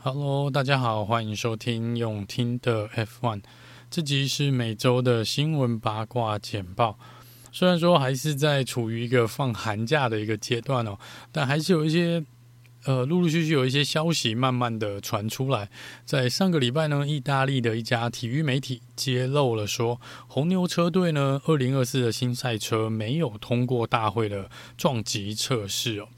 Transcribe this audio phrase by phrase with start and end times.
[0.00, 3.42] Hello，大家好，欢迎收听用听的 F1。
[3.90, 6.96] 这集是每周的新闻八卦简报。
[7.50, 10.96] 虽然说还是在处于一个放寒假的一个阶段哦，
[11.32, 12.24] 但还是有一些
[12.84, 15.68] 呃，陆陆续续有一些消息慢慢的传出来。
[16.04, 26.08] 在上个礼拜呢，意大利的一家体育媒体揭露了说，红牛车队呢，二零二四的新赛车没有通过大会的撞击测试哦。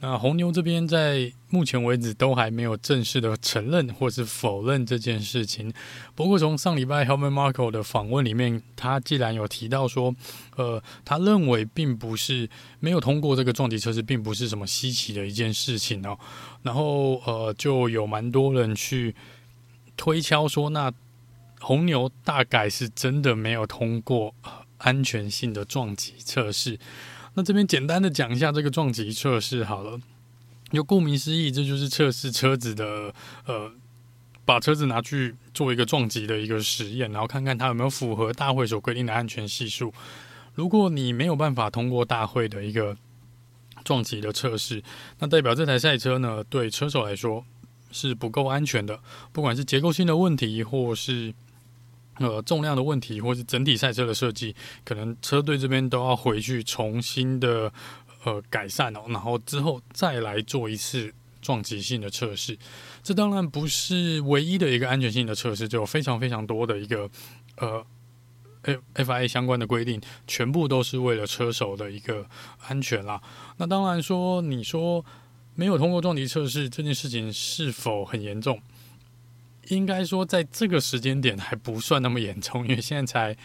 [0.00, 5.72] 那红牛这边在目前为止都还没有正式的承认或是否认这件事情。
[6.14, 10.14] 不过从上礼拜 Helmut Marko 的访问里面，他既然有提到说，
[10.54, 12.48] 呃，他认为并不是
[12.78, 16.16] 没有通过这个撞击测试，并不是什么稀奇的一件事情哦。
[16.62, 19.16] 然后呃，就有蛮多人去
[19.96, 20.92] 推敲说，那
[21.58, 24.32] 红牛大概是真的没有通过
[24.76, 26.78] 安全性的撞击测试。
[27.38, 30.00] 那这边简单的讲一下这个撞击测试好了，
[30.72, 33.14] 就顾名思义，这就是测试车子的，
[33.46, 33.70] 呃，
[34.44, 39.94] 把车子拿去做一个撞击的一个实验，然后看看它有没有符合大会所规定的安全系数。
[40.56, 42.96] 如果你没有办法通过大会的一个
[43.84, 44.82] 撞击的测试，
[45.20, 47.44] 那代表这台赛车呢，对车手来说
[47.92, 48.98] 是不够安全的，
[49.30, 51.32] 不管是结构性的问题，或是。
[52.18, 57.72] 呃，重量的问题，或是整体赛车的设计，可能车队这边都要回去重新的
[58.24, 62.58] 呃改善哦，然后之后再来做一次撞击性的测试。
[63.02, 67.08] 这当然不是唯一的一个安全性的测试，就有非常非常多的一个
[67.56, 67.84] 呃
[68.62, 72.26] F FIA 相关的规定，全部都是为了车手的一个
[72.66, 73.22] 安全啦。
[73.56, 75.04] 那当然说，你说
[75.54, 78.60] 没有通过撞击测试这件事情是否很严重？
[79.68, 83.04] 应该说，在这个时间点还不算那么严重，因为现在
[83.34, 83.36] 才，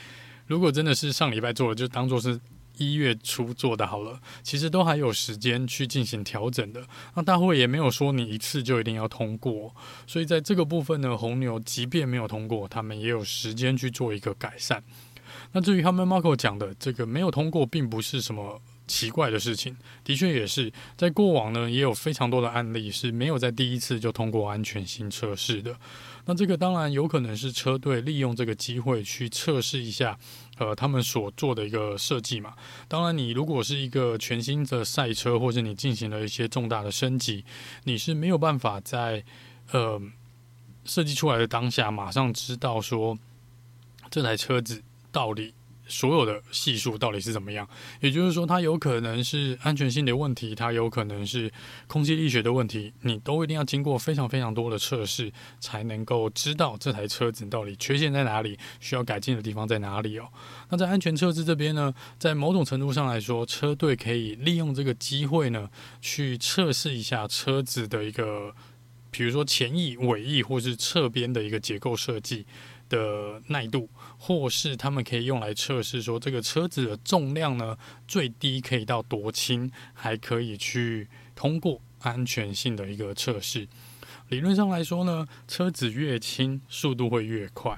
[0.47, 2.39] 如果真的是上礼拜做的，就当做是
[2.77, 4.19] 一月初做的好了。
[4.41, 6.81] 其实都还有时间去进行调整的。
[7.15, 9.75] 那大会也没有说你一次就一定要通过，
[10.07, 14.83] 所以在这个部分呢，红牛即便没有通过，他们也有时间去做一个改善。
[15.51, 18.61] 那至于他们 Marko 讲的这个没有通过，并不是什么。
[18.85, 25.75] 奇怪的事情，的确也是在过往呢，也有非常多的案例是没有在第一次就通过安全性测试的。
[26.25, 30.17] 那这个当然有可能是车队利用这个机会去测试一下，
[30.57, 32.53] 呃，他们所做的一个设计嘛。
[32.87, 37.43] 当然，你如果是一个全新的赛车，或者你进行了一些重大的升级，
[37.83, 39.23] 你是没有办法在
[39.71, 40.01] 呃
[40.85, 43.17] 设计出来的当下马上知道说
[44.09, 45.53] 这台车子到底。
[45.87, 47.67] 所有的系数到底是怎么样？
[47.99, 51.51] 也就是说，它有可能是安全性的问题，它有可能是
[51.87, 60.27] 空气力学的问题，你都一定要经过非常非常多的测试，才能够知道这台车子到底缺陷在哪里，需要改进的地方在哪里哦。
[60.69, 65.69] 那在安全测试这边呢，在某种程度上来说，车队可以利用这个机会呢，
[66.01, 68.55] 去测试一下车子的一个，
[69.11, 72.45] 比如说前翼、尾翼或是侧边的一个结构设计。
[72.89, 77.77] 的耐度，或是他们可以用来测试说这个车子的重量呢，
[78.07, 83.67] 最低可以到多轻，还可以去通过安全性的一个测试。
[84.29, 87.77] 理论上来说呢，车子越轻，速度会越快。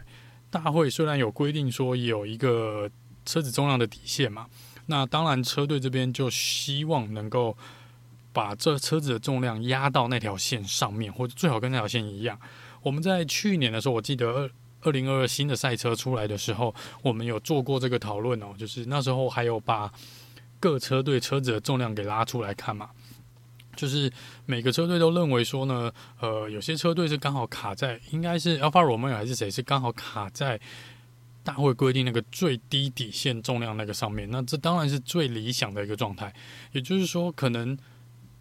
[0.50, 2.90] 大会虽然有规定说有一个
[3.26, 4.48] 车子重量的底线嘛，
[4.86, 7.58] 那当然车队这边就希望能够
[8.34, 12.40] 把这车子的重量压到那条线上面，或者最好跟那条线一样。
[12.84, 14.52] 我们在去年的时候，我记得。
[14.86, 19.92] 二零二二新的赛车出来的时候，我们有做过这个讨论哦，就是那时候还有把
[20.60, 22.92] 各车队车子的重量给拉出来看嘛，
[23.76, 24.12] 就是
[24.46, 30.60] 每个车队都认为说呢，呃，有些车队是刚好卡在，应该是 Alfa Romeo 还是谁是刚好卡在
[31.44, 36.32] 大会规定那个最低底线重量那个上面，那这当然是最理想的一个状态，
[36.74, 37.76] 也就是说可能。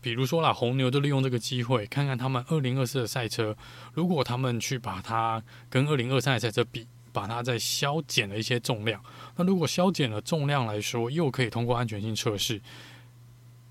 [0.04, 3.56] 比如说啦，红牛就利用这个机会，看看他们二零二四的赛车，
[3.94, 9.02] 如果他们去把它跟二零二三的赛车比，把它再削减了一些重量，
[9.34, 12.60] 那如果削减了重量来说，又可以通过安全性测试。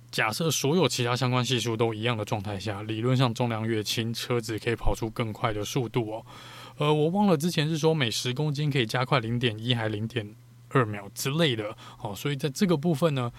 [0.09, 6.25] 假设所有其他相关系数都一样的状态下，理论上重量越轻，车子可以跑出更快的速度哦。
[6.79, 10.35] 呃，我忘了之前是说每十公斤可以加快零点一还零点
[10.69, 13.31] 二秒之类的，哦，所以在这个部分呢。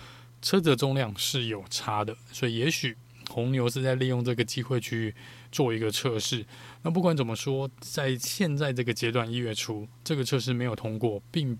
[0.45, 2.95] 车子的重量是有差的，所以也许
[3.31, 5.15] 红牛是在利用这个机会去
[5.51, 6.45] 做一个测试。
[6.83, 11.59] 那不管怎么说，在现在这个阶段，一月初这个测试没有通过，并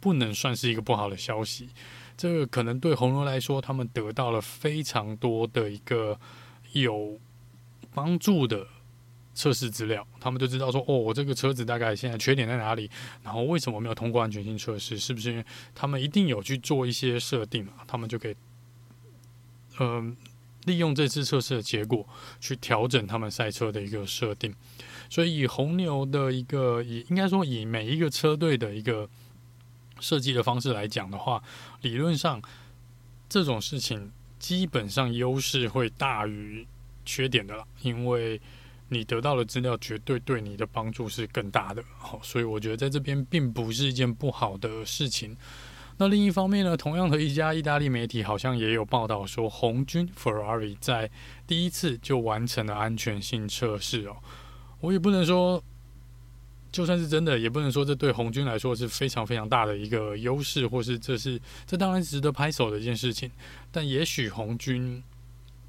[0.00, 1.70] 不能算是一个不好的消息。
[2.14, 6.20] 这个可能对红牛来说，他们得到了非常多的一个
[6.72, 7.18] 有
[7.94, 8.66] 帮助的。
[9.36, 12.90] 测试资料，他们就知道说，哦，我这个车子大概现在缺点在哪里，
[13.22, 14.98] 然后为什么没有通过安全性测试？
[14.98, 15.44] 是不是因为
[15.74, 17.74] 他们一定有去做一些设定嘛？
[17.86, 18.36] 他们就可以，
[19.78, 20.16] 嗯、呃，
[20.64, 22.08] 利用这次测试的结果
[22.40, 24.54] 去调整他们赛车的一个设定。
[25.10, 29.06] 所以以红牛的一个以应该说以每一个车队的一个
[30.00, 31.42] 设计的方式来讲的话，
[31.82, 32.40] 理论上
[33.28, 36.66] 这种事情基本上优势会大于
[37.04, 38.40] 缺点的了，因为。
[38.88, 45.36] 你得到的资料绝对对你的帮助是更大的，好，所以我觉得在这边并不是一件不好的事情。
[45.98, 51.10] 那另一方面呢，同样的一家意大利媒体好像也有报道说，红军 Ferrari 在
[51.46, 54.16] 第一次就完成了安全性测试哦。
[54.80, 55.60] 我也不能说，
[56.70, 63.30] 就算是真的，也不能说这对红军来说是非常非常大的一个优势，或是这是这当然值得拍手的一件事情。
[63.72, 65.02] 但也许红军。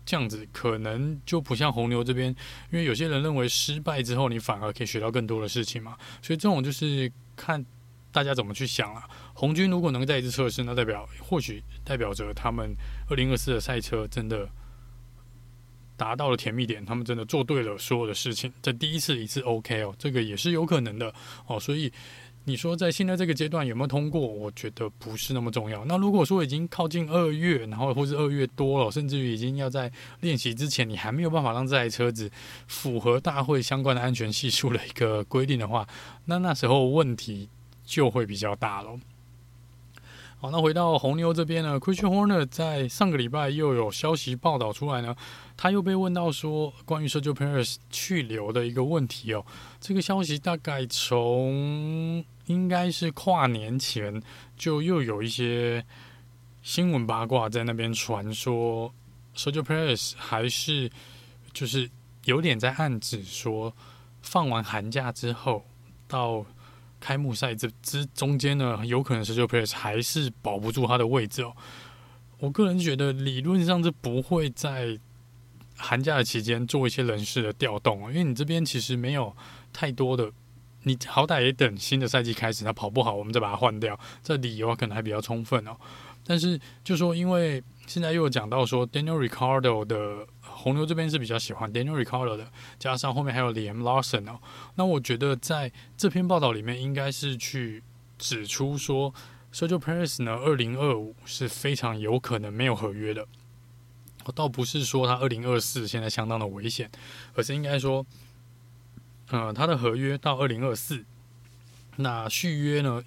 [0.07, 2.33] 这样子可能就不像红牛这边，
[2.71, 7.63] 因为有些人认为失败之后你反而可以学到更多的事情嘛，所以这种就是看
[8.09, 9.03] 大家怎么去想了。
[9.33, 12.73] 红军如果能再一次测试，那代表或许代表着他们
[13.09, 14.49] 二零二四的赛车真的
[15.97, 21.13] 达到了甜蜜点，他们真的做对了所有的事情，这第一次一次 OK 哦，这个也是有可能的
[21.47, 21.91] 哦，所以。
[22.47, 24.21] 你说在现在这个阶段有没有通过？
[24.21, 25.83] 我觉得不是那么重要。
[25.83, 29.91] 那如果说已经靠近二月，然后或是二月多了，甚至于已经要在
[30.21, 32.31] 练习之前，你还没有办法让这台车子
[32.65, 35.85] 符合大会相关的安全系数的一个规定的话，
[36.23, 37.49] 那那时候问题
[37.85, 38.97] 就会比较大了。
[40.39, 45.13] 好，那回到红牛这边呢，Christian Horner 在上个礼拜又有消息报道出来呢，
[45.57, 49.45] 他又被问到说关于 Sergio Perez 去留的一个问题哦。
[49.81, 54.21] 这个消息大概从应该是跨年前
[54.57, 55.85] 就又有一些
[56.63, 58.93] 新闻八卦在那边传说
[59.35, 60.91] ，Sergio Perez 还是
[61.53, 61.89] 就是
[62.25, 63.73] 有点在暗指说，
[64.21, 65.65] 放完寒假之后
[66.07, 66.45] 到。
[66.99, 71.55] 开幕赛这之中间呢，有可能 Sergio Perez 还是保不住他的位置哦。
[72.39, 74.97] 我个人觉得理论上是不会在
[75.75, 79.31] 寒假的期间做一些人事的调动，因为你这边其实没有
[79.71, 80.31] 太多的，
[80.87, 85.75] 你好歹也等新的赛季开始，他跑不好，我们再把它换掉，这理由可能还比较充分哦。
[86.23, 90.27] 但是就说，因为现在又有讲到说 Daniel Ricardo 的。
[90.57, 94.39] 红牛这边是比较喜欢 Daniel Ricardo 的，加上后面还有 Liam Lawson 哦。
[94.73, 97.83] 那我觉得在这篇报道里面，应该是去
[98.17, 99.13] 指出说
[99.53, 103.27] ，Sergio Perez 呢，二零二五是非常有可能没有合约的。
[104.33, 106.89] 倒不是说他二零二四现在相当的危险，
[107.35, 108.03] 而是应该说，
[109.29, 111.05] 呃，他的合约到二零二四，
[111.97, 113.03] 那续约呢，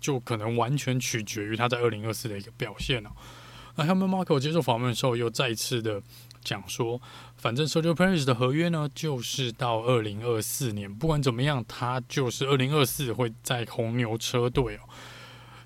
[0.00, 3.10] 就可能完全取决于他在二零二四的一个表现哦。
[3.76, 6.02] 那 Helmut Marko 接受访问的时候，又再次的。
[6.44, 7.00] 讲说，
[7.38, 14.80] 反正 Sergio Perez 的合约呢，就是到二零二四年，不管怎么样，他就是二零二四会在红牛车队哦。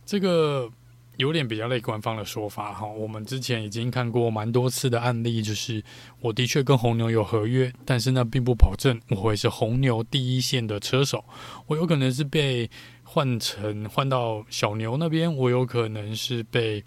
[0.06, 0.70] 这个
[1.18, 2.86] 有点比较类官方的说法哈。
[2.86, 5.84] 我们之前已经看过蛮多次的案例，就是
[6.20, 11.22] 我的确跟红牛有合约，但是那并不保证我会是红牛第一线的车手，
[11.66, 12.70] 我有可能是被
[13.04, 16.82] 换成换到小牛那边，我有可能是被。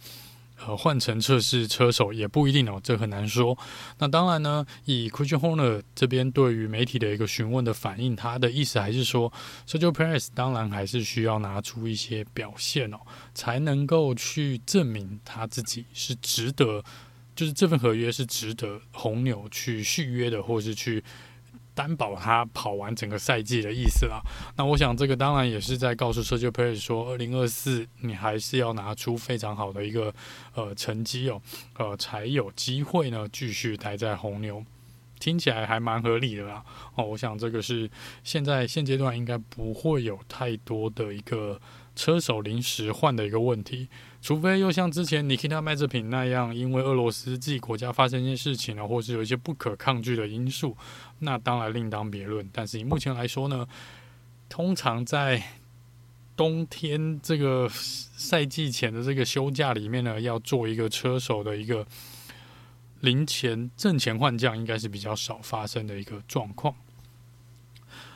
[0.66, 3.58] 呃，换成测试车手也不一定哦，这很难说。
[4.00, 9.32] 那当然呢，以 Christian Horner 这边对于媒体的一个询问的反应，他的意思还是说
[9.68, 13.00] ，Sergio Perez 当然还是需要拿出一些表现哦，
[13.34, 16.84] 才能够去证明他自己是值得，
[17.36, 21.04] 就是这份合约是值得红牛去续约的，或是去。
[21.74, 24.22] 担保他跑完整个赛季的意思啦。
[24.58, 30.14] 那我想这个当然也是在告诉 Sergio p e r e 说，二零二四你还是要拿出非常好的一个
[30.56, 31.42] 呃成绩哦，
[31.78, 34.64] 呃才有机会呢继续待在红牛。
[35.20, 36.64] 听起来还蛮合理的啦。
[36.96, 37.88] 哦，我想这个是
[38.24, 41.62] 现在现阶段应该不会有太多的一个
[42.02, 43.88] 车手临时换的一个问题。
[44.24, 50.76] 除非又像之前 Nikita Mazepin 那样，因为俄罗斯自己国家发生一些事情呢，或是有一些不可抗拒的因素，
[51.20, 52.50] 那当然另当别论。
[52.52, 53.68] 但是以目前来说呢，
[54.50, 55.44] 通常在
[56.36, 61.86] 冬天这个赛季前的这个休假里面呢，要做一个车手的一个
[63.02, 66.74] 临前阵前换将，应该是比较少发生的一个状况。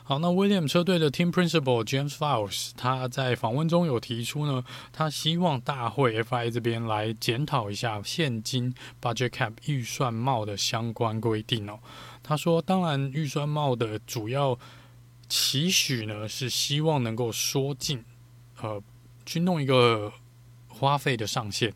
[0.07, 8.71] 好，那威廉车队的 Team Principal James Vowles 他在访问中有提出呢，他希望大会 FI 这边来检讨一下现金
[9.01, 11.79] Budget Cap 预算帽的相关规定哦。
[12.21, 14.59] 他说，当然预算帽的主要
[15.27, 18.05] 期许呢是希望能够缩进，
[18.61, 18.79] 呃，
[19.25, 20.13] 去弄一个
[20.67, 21.73] 花费的上限。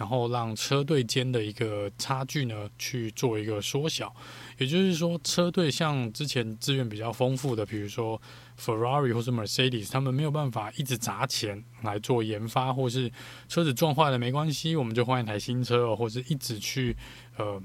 [0.00, 4.10] 然后让车队间的一个差距呢，去做一个缩小，
[4.56, 8.18] 也就是说，车队像之前资源比较丰富的，比如说
[8.58, 13.12] Ferrari 或是 Mercedes，他们没有办法一直砸钱来做研发，或是
[13.46, 16.96] 车子撞坏了没关系，我们就换一台新车，或是一直去
[17.36, 17.62] 呃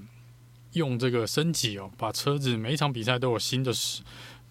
[0.74, 3.72] 用这个升级哦，把车子每一场比赛都有新的。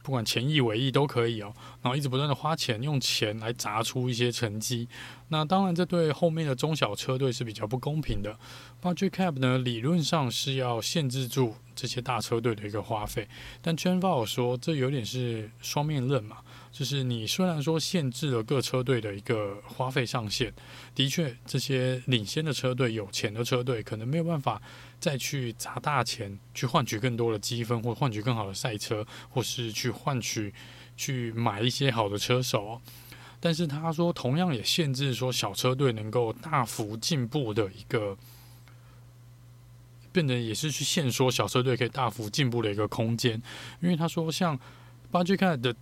[0.04, 4.86] 不管前翼尾翼都可以哦，然后一直不断的花钱，用钱来砸出一些成绩。
[5.28, 8.38] 那当然，这对后面的中小车队是比较不公平的。
[8.82, 13.26] Budget cap 呢，理论上是要限制住这些大车队的一个花费，
[13.62, 16.36] 但 j e n v a 说，这有点是双面刃嘛。
[16.74, 20.52] 就是你虽然说限制了各车队的一个花费上限，
[20.92, 24.60] 的确，这些领先的车队、有钱的车队可能没有办法
[24.98, 30.52] 再去砸大钱去换取更多的积分，或换取更好的赛车，或是去换取
[30.96, 32.80] 去买一些好的车手。
[33.38, 38.18] 但是他说，同样也限制说小车队能够大幅进步的一个，
[40.10, 43.40] 变得也是去限缩小车队可以大幅进步的一个空间，
[43.80, 44.58] 因为他说像
[45.12, 45.76] Budget 的。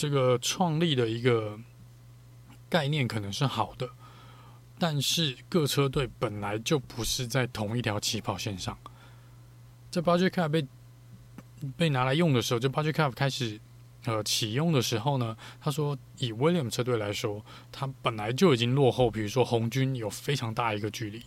[0.00, 1.58] 这个创立的一个
[2.70, 3.86] 概念可能是好的，
[4.78, 8.78] 但是各车队本来就不是在同一条起跑线上。
[9.90, 10.66] 在 Budget Cap 被
[11.76, 13.60] 被拿来用的时候，就 Budget Cap 开始
[14.06, 21.22] 呃启用的时候呢，他说以 William 车队来说，他本来就已经落后，比如说红军有非常大一个距离，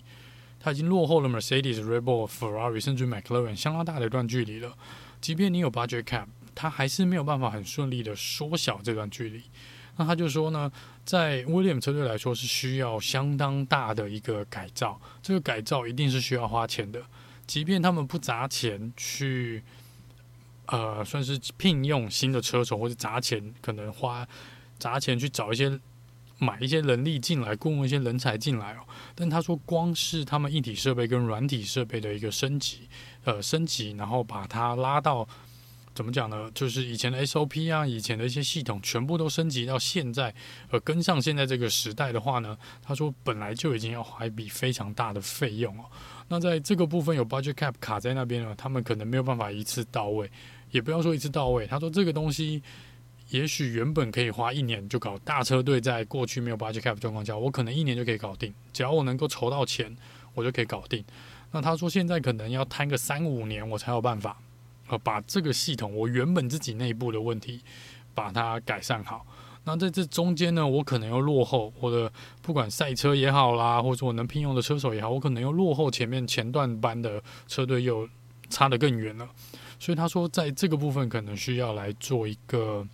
[0.59, 4.75] 他已经落后了 Mercedes、Red Bull、Ferrari 甚至 McLaren 相当大的一段距离了。
[5.21, 6.25] 即便你有 Budget Cap。
[6.55, 9.41] 他还是没有办法很顺利的缩小这段距离。
[9.95, 10.71] 那他就说呢，
[11.05, 16.99] 在威廉姆车队来说是需要相当大的一个改造，这个改造一定是需要花钱的。
[17.45, 19.61] 即便他们不砸钱去，
[20.65, 24.27] 呃，算是聘用新的车手，或者砸钱可能花
[24.79, 25.79] 砸钱去找一些
[26.39, 28.79] 买一些人力进来，雇佣一些人才进来哦。
[29.13, 32.89] 但他说，光是他们硬体设备跟软体设备的一个升级，
[33.25, 35.27] 呃，升级，然后把它拉到。
[35.93, 36.49] 怎么讲呢？
[36.55, 40.33] 就是以前的 SOP 啊，以前的一些系统全部都升级到现在，
[40.71, 45.85] 呃，跟上现在这个时代的话呢，他说本来就已经要花一笔非常大的费用哦。
[46.27, 50.29] 那在这个部分有 budget cap 卡在那边呢，他们可能没有办法一次到位，
[50.71, 51.67] 也不要说一次到位。
[51.67, 52.61] 他说这个东西
[53.29, 59.95] 也许原本可以花一年就搞，大车队在过去没有 budget cap 状况下，我可能一年就可以搞定，只要我能够筹到钱，
[60.33, 61.03] 我就可以搞定。
[61.51, 64.35] 那他说现在可能要摊个三五年，我才有办法。
[64.89, 67.61] 呃，把这个系统，我原本自己内部的问题，
[68.13, 69.25] 把它改善好。
[69.65, 72.11] 那在这中间呢，我可能又落后，或者
[72.41, 78.07] 不管赛车也好啦，或者我能聘用的车手也好，我可能又落后前面前段班的车队又
[78.49, 79.29] 差得更远了。
[79.79, 82.85] 所以他说，在这个部分可能需要来做一个，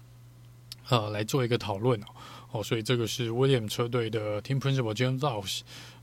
[0.89, 2.05] 呃，来做一个讨论哦。
[2.51, 5.61] 哦，所以这个是 Williams 车队的 Team Principal James Vowles，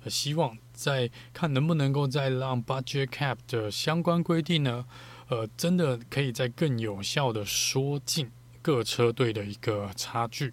[0.09, 4.85] 希望在看能不能够再让 Budget Cap 的相关规定呢。
[5.29, 8.31] 呃，真的可以在更有效的缩进
[8.63, 10.53] 各车队的一个差距。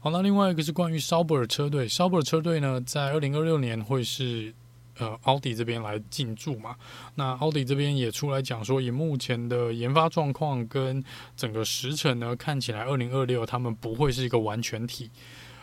[0.00, 4.54] 好，那另外一个是关于 Sauber 车队，Sauber 车队呢，在二零二六年会是
[4.98, 6.74] 呃奥迪这边来进驻嘛？
[7.14, 11.04] 那奥迪这边也出来讲说，以目前的研发状况跟
[11.36, 15.10] 整个时程呢，看起来二零二六他们不会是一个完全体。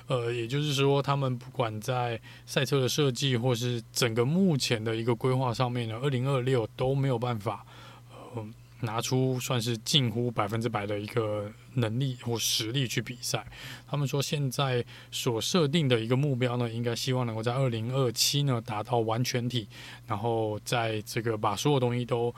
[0.07, 7.65] 呃，也就是说，他们不管在赛车的设计或是整个目前的一个规划上面呢，二零二六都没有办法。
[8.81, 13.45] 拿出算是近乎百分之百的一个能力或实力去比赛。
[13.87, 19.67] 他们说现在所设定的一个目标呢，应该希望能够在二零二七呢达到完全体，
[20.05, 22.33] 然后在这个把所有东西都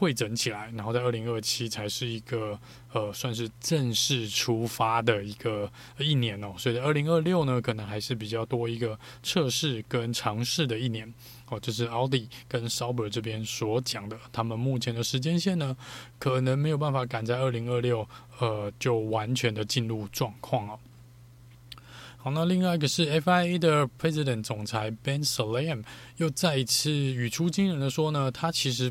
[0.00, 2.58] 会整起来，然后在二零二七才是一个
[2.90, 6.54] 呃算是正式出发的一个一年哦。
[6.56, 11.12] 所以在二零二六呢，可能还是比较多一个测试跟尝试的一年。
[11.50, 15.76] 哦，这是奥迪跟 Sauber 这边所讲的，他们目前的时间线呢，
[16.18, 20.78] 可能没有办法赶在二零二六，呃，就完全的进入状况哦。
[22.16, 25.84] 好，那另外一个是 FIA 的 President 总裁 Ben Sulayem
[26.16, 28.90] 又再一次语出惊人的说呢，他其实。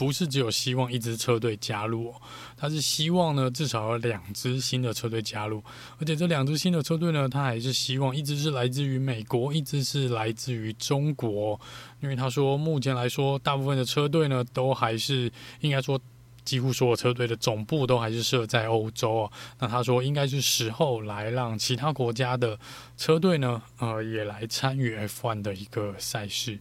[0.00, 2.14] 不是只有希望一支车队加入哦，
[2.56, 5.62] 他是希望呢至少有两支新的车队加入，
[5.98, 11.60] 而且这两支新的车队呢，他还是希望一支是来自于美国，一支是来自于中国，
[12.00, 15.30] 因为他说目前来说，大部分的车队呢都还是
[15.60, 16.00] 应该说
[16.46, 19.32] 几乎所有车队的总部都还是设在欧洲哦。
[19.58, 22.58] 那他说应该是时候来让其他国家的
[22.96, 26.58] 车队呢，呃，也来参与 F1 的一个赛事。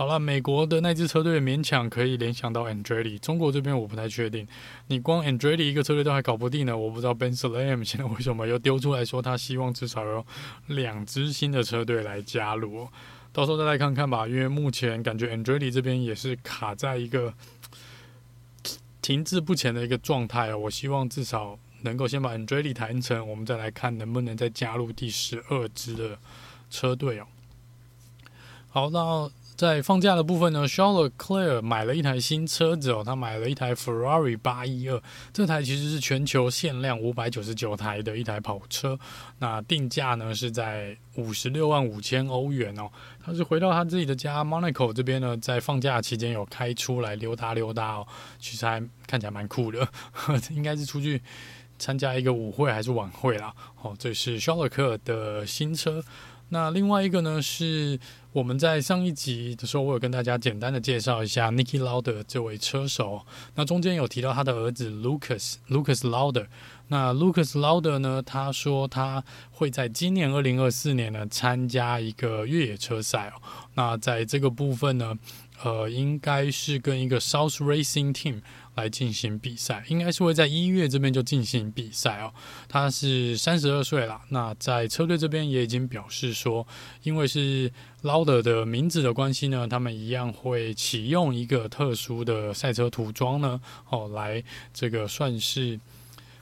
[0.00, 4.48] 好了，美国的那支车队勉强可以联想到 Andretti，中国这边我不太确定。
[4.86, 10.24] 你光 Andretti 一个车队都还搞不定呢，我不知道 Ben Slam 现在为什么又丢出来说他希望至少有
[10.68, 12.88] 两支新的车队来加入，
[13.30, 14.26] 到时候再来看看吧。
[14.26, 17.34] 因为目前感觉 Andretti 这边也是卡在一个
[19.02, 20.56] 停滞不前的一个状态哦。
[20.56, 26.18] 我希望至少能够先把 Andretti 谈成，我们再来看能不能再加入第十二支的
[26.70, 27.26] 车队哦。
[28.70, 29.30] 好，那。
[29.60, 34.98] 在放假的部分呢，Charles Leclerc 买了一台新车子哦，他买了一台 Ferrari 八一二，
[35.34, 38.98] 这台其实是全球限量五百九十九台的一台跑车，
[39.38, 42.90] 那定价呢是在五十六万五千欧元哦。
[43.22, 48.06] 他是回到他自己的家 Monaco 这边呢，在放假期间有开出来溜达溜达哦，
[48.38, 51.20] 其实还看起来蛮酷的，呵应该是出去
[51.78, 53.52] 参加一个舞会还是晚会啦。
[53.82, 56.02] 哦，这是 Charles Leclerc 的新车。
[56.52, 57.96] 那另外一个呢，是
[58.32, 63.26] 我们在上一集的时候，我有跟大家简单的介绍一下 Niki Lauder 这位车手。
[63.56, 66.46] 那中间有提到他的儿子 Lucas Lucas Lauder。
[66.86, 73.42] 那 Lucas Lauder 呢，他说他会在今年二零二四年呢参加一个越野车赛哦。
[73.74, 75.18] 那在这个部分呢，
[75.64, 78.42] 呃，应该是跟一个 South Racing Team。
[78.74, 82.32] 来进行比赛，应该是会在一月这边就进行比赛哦。
[82.68, 86.66] 他是三十二岁了，那在车队这边也已经表示说，
[87.02, 87.70] 因为是
[88.02, 93.60] Lauder 的名字的关系呢，他们一样会启用一个特殊的赛车涂装呢，
[93.90, 95.78] 哦，来这个算是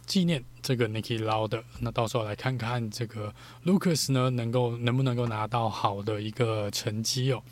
[0.07, 1.63] 纪念这个 Niki Lauder。
[1.81, 7.43] 那到时候来看看这个 Lucas 呢，能够能不能够拿到好的一个成绩哦。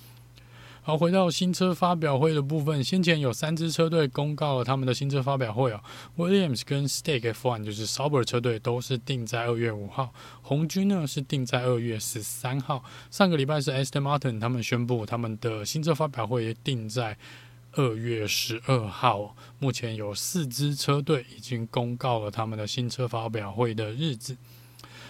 [0.87, 5.83] 好，回到新车发表会的部分，先前有三支车队公告了他们的新车发表会啊
[6.17, 12.85] ，Williams 跟 Stake F1 就是 Sauber 车队都是定在二月五号，红军呢是定在二月十三号。
[13.11, 17.19] 上个礼拜是 Aston Martin 他们宣布他们的新车发表会定在
[17.73, 19.35] 二月十二号。
[19.59, 24.37] 目前有四支车队已经公告了他们的新车发表会的日子。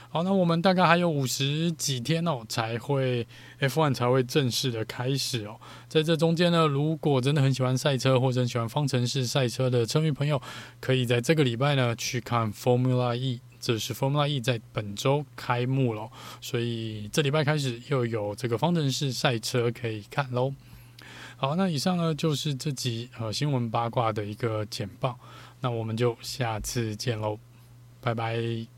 [0.08, 3.26] 好，那我们大概还有五十几天哦，才会
[3.60, 5.60] F1 才会正式的开始哦。
[5.88, 10.40] 在这中间呢，如果真的很喜欢赛车或者喜欢方程式赛车的车迷朋友，
[10.80, 13.40] 可以在这个礼拜呢去看 Formula E。
[13.58, 16.08] 这是 Formula E 在本周开幕了，
[16.40, 20.54] 所以这礼拜开始又有这个方程式赛车可以看喽。
[21.36, 25.18] 好，那以上呢就是这集呃新闻八卦的一个简报，
[25.62, 27.38] 那我们就下次见喽，
[28.00, 28.75] 拜拜。